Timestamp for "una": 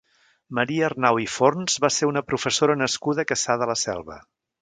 2.13-2.25